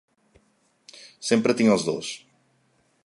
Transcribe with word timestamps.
Sempre 1.29 1.57
tinc 1.59 1.75
els 1.75 1.85
dos. 1.91 2.11